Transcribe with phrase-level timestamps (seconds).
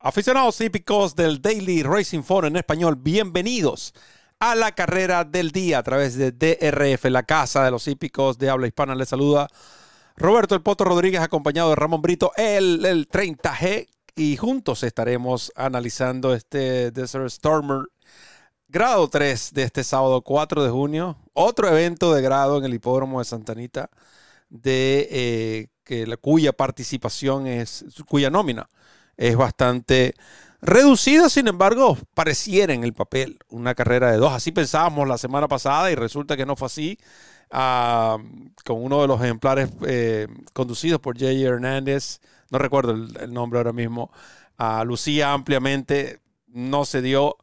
[0.00, 3.92] Aficionados hípicos del Daily Racing Forum en español, bienvenidos
[4.38, 8.48] a la carrera del día a través de DRF, la casa de los hípicos de
[8.48, 8.94] habla hispana.
[8.94, 9.48] Les saluda
[10.14, 16.32] Roberto El Poto Rodríguez, acompañado de Ramón Brito, el, el 30G, y juntos estaremos analizando
[16.32, 17.86] este Desert Stormer
[18.68, 21.18] grado 3 de este sábado 4 de junio.
[21.32, 23.90] Otro evento de grado en el hipódromo de Santanita,
[24.48, 28.68] de, eh, que, la, cuya participación es, cuya nómina
[29.18, 30.14] es bastante
[30.62, 34.32] reducida, sin embargo, pareciera en el papel una carrera de dos.
[34.32, 36.98] Así pensábamos la semana pasada y resulta que no fue así.
[37.50, 43.72] Con uno de los ejemplares eh, conducidos por Jay Hernández, no recuerdo el, nombre ahora
[43.72, 44.10] mismo,
[44.84, 47.36] lucía ampliamente, no se dio.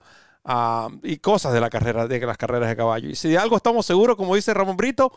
[1.03, 3.09] Y cosas de la carrera, de las carreras de caballo.
[3.09, 5.11] Y si de algo estamos seguros, como dice Ramón Brito,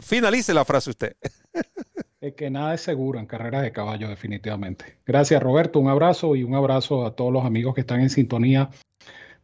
[0.00, 1.16] finalice la frase usted.
[2.20, 4.98] Es que nada es seguro en carreras de caballo, definitivamente.
[5.06, 5.80] Gracias, Roberto.
[5.80, 8.68] Un abrazo y un abrazo a todos los amigos que están en sintonía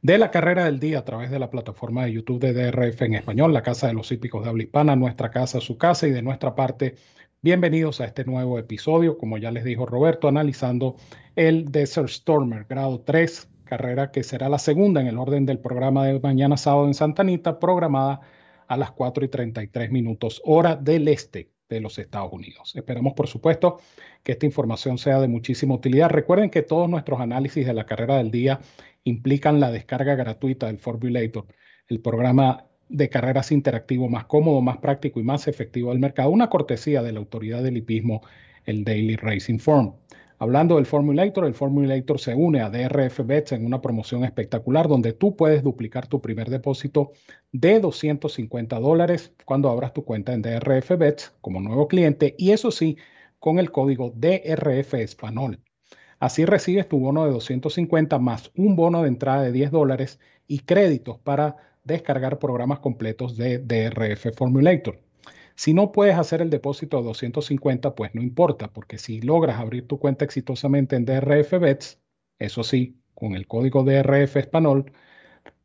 [0.03, 3.15] de la carrera del día a través de la plataforma de YouTube de DRF en
[3.15, 6.21] español, la Casa de los Hípicos de Habla Hispana, nuestra casa, su casa y de
[6.21, 6.97] nuestra parte.
[7.41, 10.97] Bienvenidos a este nuevo episodio, como ya les dijo Roberto, analizando
[11.35, 16.05] el Desert Stormer, grado 3, carrera que será la segunda en el orden del programa
[16.07, 18.21] de mañana sábado en Santa Anita, programada
[18.69, 22.75] a las 4 y 33 minutos, hora del este de los Estados Unidos.
[22.77, 23.79] Esperamos, por supuesto,
[24.23, 26.11] que esta información sea de muchísima utilidad.
[26.11, 28.61] Recuerden que todos nuestros análisis de la carrera del día
[29.05, 31.47] implican la descarga gratuita del Formulator,
[31.89, 36.51] el programa de carreras interactivo más cómodo, más práctico y más efectivo del mercado, una
[36.51, 38.23] cortesía de la autoridad del hipismo,
[38.65, 39.95] el Daily Racing Form.
[40.39, 45.15] Hablando del Formulator, el Formulator se une a DRF Bets en una promoción espectacular donde
[45.15, 47.13] tú puedes duplicar tu primer depósito
[47.53, 52.71] de 250 dólares cuando abras tu cuenta en DRF Bets como nuevo cliente y eso
[52.71, 52.99] sí,
[53.39, 55.61] con el código DRF Español.
[56.19, 60.59] Así recibes tu bono de 250 más un bono de entrada de 10 dólares y
[60.61, 65.06] créditos para descargar programas completos de DRF Formulator.
[65.57, 69.87] Si no puedes hacer el depósito de 250, pues no importa, porque si logras abrir
[69.87, 72.01] tu cuenta exitosamente en DRF Bets,
[72.39, 74.93] eso sí, con el código DRF Español,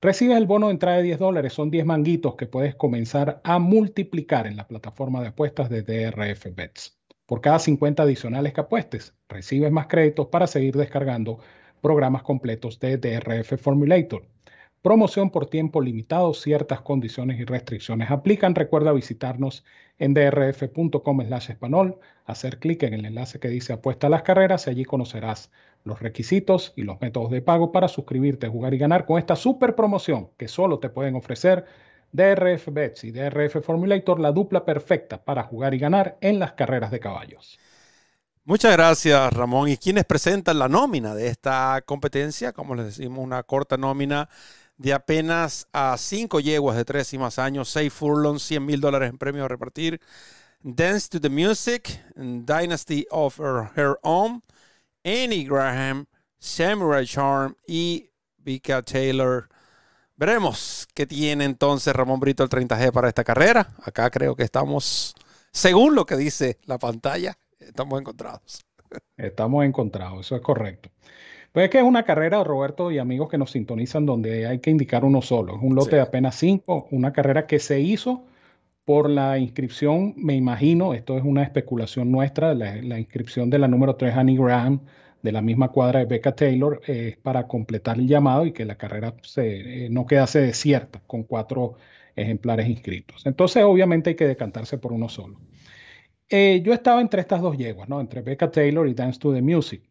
[0.01, 1.53] recibes el bono de entrada de 10 dólares.
[1.53, 6.47] Son 10 manguitos que puedes comenzar a multiplicar en la plataforma de apuestas de DRF
[6.55, 6.97] Bets.
[7.25, 11.39] Por cada 50 adicionales que apuestes, recibes más créditos para seguir descargando
[11.81, 14.27] programas completos de DRF Formulator.
[14.81, 18.55] Promoción por tiempo limitado, ciertas condiciones y restricciones aplican.
[18.55, 19.63] Recuerda visitarnos
[19.99, 24.65] en drf.com slash español, hacer clic en el enlace que dice apuesta a las carreras
[24.65, 25.51] y allí conocerás
[25.83, 29.75] los requisitos y los métodos de pago para suscribirte, jugar y ganar con esta super
[29.75, 31.65] promoción que solo te pueden ofrecer
[32.11, 36.89] DRF Bets y DRF Formulator, la dupla perfecta para jugar y ganar en las carreras
[36.89, 37.59] de caballos.
[38.43, 39.69] Muchas gracias, Ramón.
[39.69, 42.51] ¿Y quienes presentan la nómina de esta competencia?
[42.51, 44.27] Como les decimos, una corta nómina
[44.81, 49.11] de apenas a cinco yeguas de tres y más años, seis furlongs, 100 mil dólares
[49.11, 50.01] en premio a repartir.
[50.63, 54.41] Dance to the Music, Dynasty of Her, Own,
[55.03, 56.07] Annie Graham,
[56.39, 59.49] Samurai Charm y Vika Taylor.
[60.15, 63.67] Veremos qué tiene entonces Ramón Brito el 30G para esta carrera.
[63.83, 65.13] Acá creo que estamos,
[65.51, 68.65] según lo que dice la pantalla, estamos encontrados.
[69.15, 70.89] Estamos encontrados, eso es correcto.
[71.51, 74.69] Pues es que es una carrera, Roberto y amigos que nos sintonizan, donde hay que
[74.69, 75.57] indicar uno solo.
[75.57, 78.25] Es un lote de apenas cinco, una carrera que se hizo
[78.85, 83.95] por la inscripción, me imagino, esto es una especulación nuestra, la, inscripción de la número
[83.95, 84.81] 3, Annie Graham,
[85.21, 88.77] de la misma cuadra de Becca Taylor, es para completar el llamado y que la
[88.77, 91.75] carrera se, eh, no quedase desierta con cuatro
[92.15, 93.25] ejemplares inscritos.
[93.25, 95.39] Entonces, obviamente hay que decantarse por uno solo.
[96.29, 97.99] Eh, yo estaba entre estas dos yeguas, ¿no?
[98.01, 99.90] entre Becca Taylor y Dance to the Music.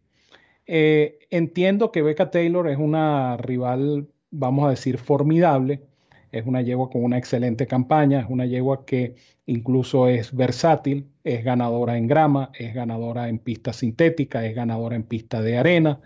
[0.72, 5.82] Eh, entiendo que Becca Taylor es una rival, vamos a decir, formidable.
[6.30, 9.16] Es una yegua con una excelente campaña, es una yegua que
[9.46, 15.02] incluso es versátil, es ganadora en grama, es ganadora en pista sintética, es ganadora en
[15.02, 16.00] pista de arena.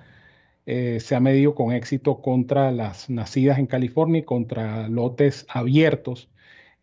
[0.66, 6.31] Eh, se ha medido con éxito contra las nacidas en California y contra lotes abiertos.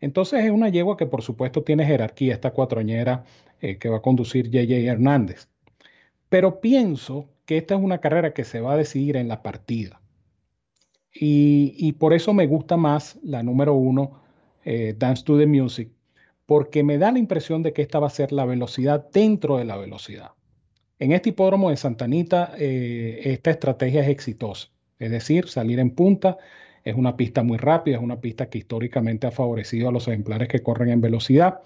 [0.00, 3.24] Entonces es una yegua que por supuesto tiene jerarquía, esta cuatroñera
[3.60, 5.48] eh, que va a conducir JJ Hernández.
[6.28, 10.00] Pero pienso que esta es una carrera que se va a decidir en la partida.
[11.14, 14.22] Y, por eso me gusta más la número uno,
[14.64, 15.90] eh, Dance to the Music,
[16.46, 19.64] porque me da la impresión de que esta va a ser la velocidad dentro de
[19.64, 20.30] la velocidad.
[20.98, 24.68] En este hipódromo de Santanita, eh, esta estrategia es exitosa,
[24.98, 26.38] es decir, salir en punta.
[26.84, 30.48] Es una pista muy rápida, es una pista que históricamente ha favorecido a los ejemplares
[30.48, 31.60] que corren en velocidad.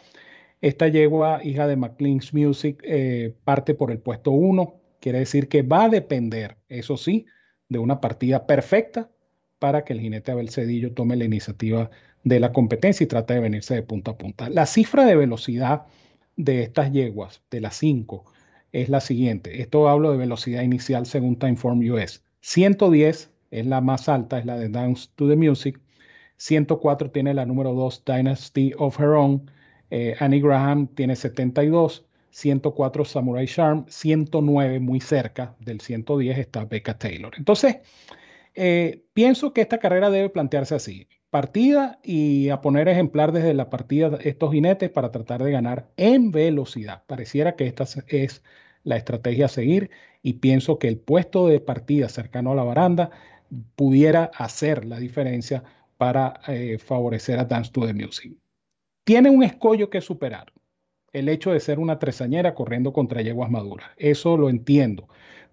[0.60, 5.62] Esta yegua, hija de McLean's Music, eh, parte por el puesto 1, quiere decir que
[5.62, 7.26] va a depender, eso sí,
[7.68, 9.10] de una partida perfecta
[9.58, 11.90] para que el jinete Abel Cedillo tome la iniciativa
[12.24, 14.50] de la competencia y trate de venirse de punta a punta.
[14.50, 15.86] La cifra de velocidad
[16.36, 18.24] de estas yeguas, de las 5,
[18.72, 19.62] es la siguiente.
[19.62, 22.22] Esto hablo de velocidad inicial según Timeform US.
[22.40, 25.80] 110 es la más alta, es la de Dance to the Music.
[26.36, 29.50] 104 tiene la número 2, Dynasty of Her Own.
[29.90, 32.05] Eh, Annie Graham tiene 72.
[32.36, 33.86] 104 Samurai Charm.
[33.88, 37.32] 109, muy cerca del 110, está Becca Taylor.
[37.38, 37.78] Entonces,
[38.54, 41.08] eh, pienso que esta carrera debe plantearse así.
[41.30, 46.30] Partida y a poner ejemplar desde la partida estos jinetes para tratar de ganar en
[46.30, 47.04] velocidad.
[47.06, 48.42] Pareciera que esta es
[48.84, 49.90] la estrategia a seguir
[50.22, 53.10] y pienso que el puesto de partida cercano a la baranda
[53.76, 55.64] pudiera hacer la diferencia
[55.96, 58.36] para eh, favorecer a Dance to the Music.
[59.04, 60.52] Tiene un escollo que superar,
[61.18, 63.88] el hecho de ser una tresañera corriendo contra yeguas maduras.
[63.96, 65.08] Eso lo entiendo,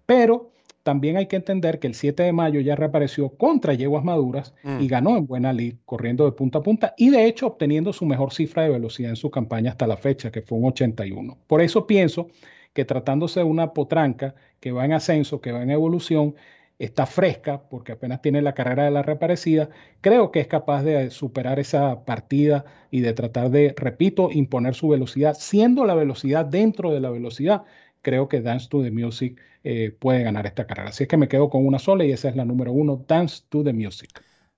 [0.05, 0.51] pero
[0.83, 4.67] también hay que entender que el 7 de mayo ya reapareció contra yeguas maduras y
[4.67, 4.87] mm.
[4.87, 8.33] ganó en buena lid, corriendo de punta a punta y de hecho obteniendo su mejor
[8.33, 11.37] cifra de velocidad en su campaña hasta la fecha, que fue un 81.
[11.47, 12.27] Por eso pienso
[12.73, 16.35] que tratándose de una potranca que va en ascenso, que va en evolución,
[16.79, 19.69] está fresca porque apenas tiene la carrera de la reaparecida,
[20.01, 24.89] creo que es capaz de superar esa partida y de tratar de, repito, imponer su
[24.89, 27.63] velocidad, siendo la velocidad dentro de la velocidad.
[28.01, 30.89] Creo que Dance to the Music eh, puede ganar esta carrera.
[30.89, 33.43] Así es que me quedo con una sola y esa es la número uno, Dance
[33.49, 34.09] to the Music.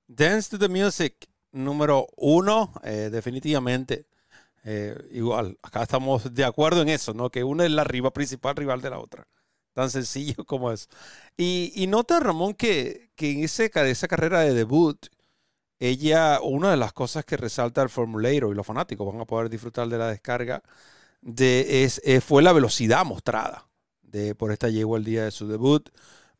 [0.07, 4.05] Dance to the Music, número uno, eh, definitivamente.
[4.63, 7.29] Eh, igual, acá estamos de acuerdo en eso, ¿no?
[7.29, 9.27] Que una es la rival, principal rival de la otra.
[9.75, 10.89] Tan sencillo como es.
[11.37, 15.07] Y, y nota, Ramón, que, que en ese, esa carrera de debut,
[15.79, 19.49] ella, una de las cosas que resalta el formulator y los fanáticos van a poder
[19.49, 20.63] disfrutar de la descarga,
[21.21, 23.67] de, es, eh, fue la velocidad mostrada
[24.15, 25.89] de, por esta llegó el día de su debut.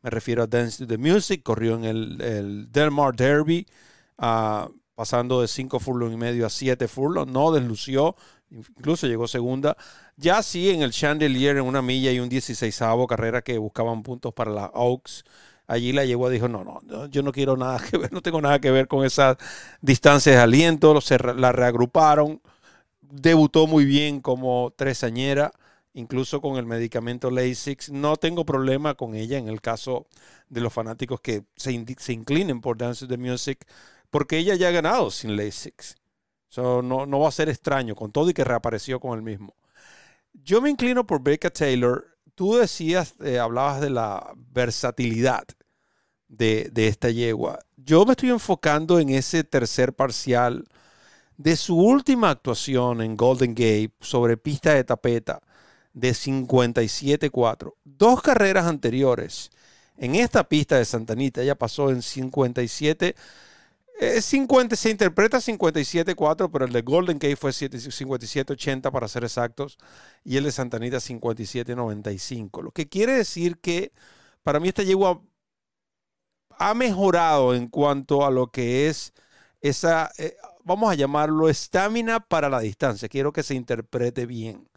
[0.02, 3.66] Me refiero a Dance to the Music, corrió en el, el Delmar Derby.
[4.18, 8.16] Uh, pasando de 5 furlong y medio a 7 furlong, no deslució,
[8.50, 9.76] incluso llegó segunda.
[10.16, 14.32] Ya sí en el Chandelier en una milla y un 16 carrera que buscaban puntos
[14.32, 15.24] para la Oaks.
[15.66, 18.40] Allí la llegó y dijo, no, no, yo no quiero nada que ver, no tengo
[18.40, 19.36] nada que ver con esas
[19.80, 21.00] distancias de aliento.
[21.00, 22.40] Se la reagruparon.
[23.02, 25.52] Debutó muy bien como tresañera,
[25.94, 27.90] incluso con el medicamento Lasix.
[27.90, 30.06] No tengo problema con ella en el caso
[30.48, 33.66] de los fanáticos que se, se inclinen por Dance the Music
[34.10, 35.96] porque ella ya ha ganado sin LASIX.
[36.48, 39.54] So, no, no va a ser extraño, con todo y que reapareció con el mismo.
[40.42, 42.18] Yo me inclino por Becca Taylor.
[42.34, 45.44] Tú decías, eh, hablabas de la versatilidad
[46.28, 47.58] de, de, esta yegua.
[47.76, 50.64] Yo me estoy enfocando en ese tercer parcial
[51.36, 55.40] de su última actuación en Golden Gate sobre pista de tapeta
[55.92, 57.74] de 57-4.
[57.84, 59.50] Dos carreras anteriores
[59.96, 63.16] en esta pista de Santanita, ella pasó en 57
[63.98, 69.78] es 50, se interpreta 57-4, pero el de Golden Gate fue 57-80 para ser exactos,
[70.24, 72.62] y el de Santanita 57-95.
[72.62, 73.92] Lo que quiere decir que
[74.42, 75.22] para mí esta yegua
[76.58, 79.12] ha mejorado en cuanto a lo que es
[79.60, 83.08] esa, eh, vamos a llamarlo, estamina para la distancia.
[83.08, 84.68] Quiero que se interprete bien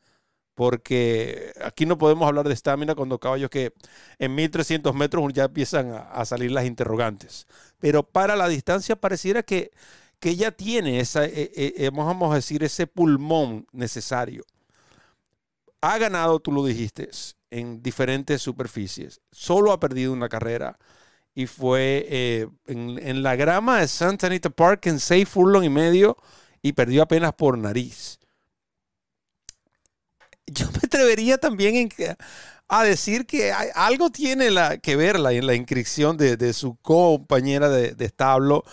[0.59, 3.71] porque aquí no podemos hablar de estamina cuando caballos que
[4.17, 7.47] en 1300 metros ya empiezan a, salir las interrogantes.
[7.79, 9.71] Pero para la distancia pareciera que,
[10.19, 14.43] que ella tiene esa, eh, eh, eh, vamos a decir, ese pulmón necesario.
[15.79, 17.09] Ha ganado, tú lo dijiste,
[17.51, 19.21] en diferentes superficies.
[19.31, 20.77] Solo ha perdido una carrera
[21.33, 26.17] y fue en, la grama de Santa Anita Park en 6 furlong y medio
[26.61, 28.18] y perdió apenas por nariz
[30.51, 31.89] yo me atrevería también en
[32.69, 37.67] a decir que algo tiene la, que ver la, en la inscripción de, su compañera
[37.69, 38.63] de, establo.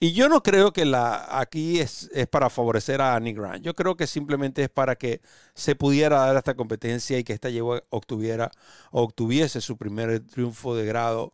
[0.00, 3.64] Y yo no creo que la, aquí es, para favorecer a Annie Grant.
[3.64, 5.20] Yo creo que simplemente es para que
[5.54, 8.50] se pudiera dar esta competencia y que esta yegua obtuviera,
[8.90, 11.32] obtuviese su primer triunfo de grado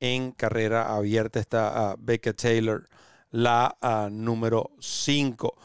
[0.00, 1.40] en carrera abierta.
[1.40, 2.86] Está Becca Taylor,
[3.30, 3.76] la
[4.12, 5.56] número 5.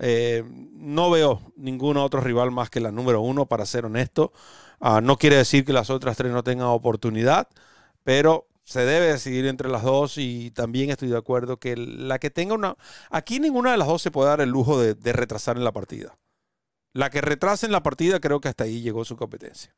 [0.00, 4.32] Eh, no veo ningún otro rival más que la número uno, para ser honesto.
[4.80, 7.48] Ah, no quiere decir que las otras tres no tengan oportunidad,
[8.04, 12.30] pero se debe decidir entre las dos y también estoy de acuerdo que la que
[12.30, 12.76] tenga una...
[13.10, 15.72] Aquí ninguna de las dos se puede dar el lujo de, de retrasar en la
[15.72, 16.18] partida.
[16.92, 19.74] La que retrase en la partida creo que hasta ahí llegó su competencia.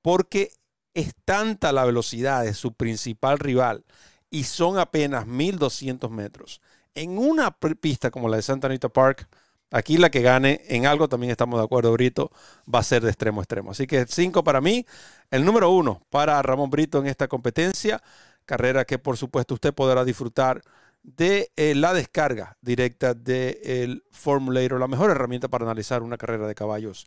[0.00, 0.52] Porque
[0.94, 3.84] es tanta la velocidad de su principal rival
[4.32, 6.60] y son apenas 1200 metros
[6.94, 9.28] en una pista como la de Santa Anita Park,
[9.72, 12.30] Aquí la que gane en algo, también estamos de acuerdo, Brito,
[12.72, 13.70] va a ser de extremo a extremo.
[13.70, 14.84] Así que cinco para mí.
[15.30, 18.02] El número uno para Ramón Brito en esta competencia.
[18.44, 20.60] Carrera que por supuesto usted podrá disfrutar
[21.02, 26.54] de eh, la descarga directa del Formulator, la mejor herramienta para analizar una carrera de
[26.54, 27.06] caballos.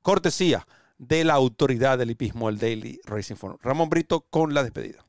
[0.00, 3.58] Cortesía de la autoridad del hipismo, el Daily Racing Form.
[3.60, 5.04] Ramón Brito con la despedida.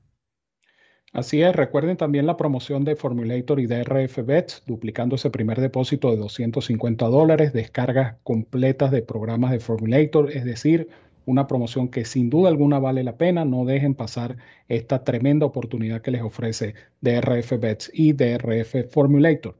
[1.16, 6.12] Así es, recuerden también la promoción de Formulator y DRF Bets, duplicando ese primer depósito
[6.12, 10.90] de 250 dólares, descargas completas de programas de Formulator, es decir,
[11.26, 13.46] una promoción que sin duda alguna vale la pena.
[13.46, 14.36] No dejen pasar
[14.68, 19.56] esta tremenda oportunidad que les ofrece DRF Bets y DRF Formulator.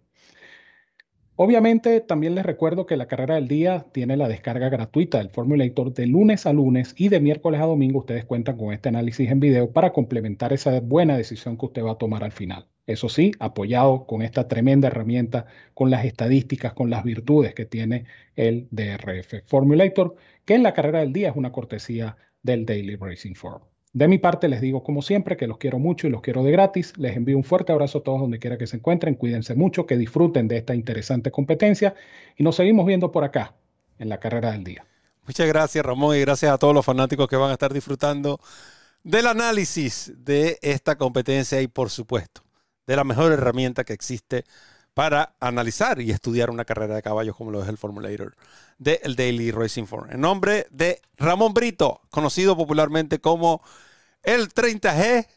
[1.38, 5.94] Obviamente, también les recuerdo que la carrera del día tiene la descarga gratuita del Formulator
[5.94, 8.00] de lunes a lunes y de miércoles a domingo.
[8.00, 11.92] Ustedes cuentan con este análisis en video para complementar esa buena decisión que usted va
[11.92, 12.68] a tomar al final.
[12.88, 18.06] Eso sí, apoyado con esta tremenda herramienta, con las estadísticas, con las virtudes que tiene
[18.38, 20.16] el DRF Formulator,
[20.46, 23.62] que en la carrera del día es una cortesía del Daily Racing Form.
[23.96, 26.52] De mi parte les digo como siempre que los quiero mucho y los quiero de
[26.52, 26.92] gratis.
[26.98, 29.16] Les envío un fuerte abrazo a todos donde quiera que se encuentren.
[29.16, 31.96] Cuídense mucho, que disfruten de esta interesante competencia
[32.36, 33.56] y nos seguimos viendo por acá
[33.98, 34.86] en la carrera del día.
[35.26, 38.42] Muchas gracias Ramón y gracias a todos los fanáticos que van a estar disfrutando
[39.02, 42.42] del análisis de esta competencia y por supuesto
[42.86, 44.44] de la mejor herramienta que existe
[44.96, 48.36] para analizar y estudiar una carrera de caballos como lo es el Formulator
[48.78, 50.10] del Daily Racing Form.
[50.10, 53.62] En nombre de Ramón Brito, conocido popularmente como
[54.24, 55.28] el 30G,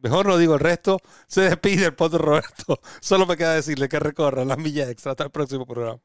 [0.00, 2.80] mejor no digo el resto, se despide el potro Roberto.
[3.00, 5.12] Solo me queda decirle que recorra las millas extra.
[5.12, 6.00] Hasta el próximo programa.